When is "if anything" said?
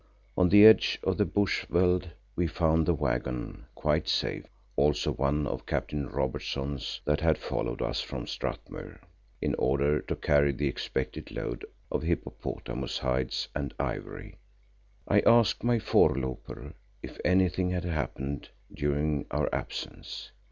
17.03-17.69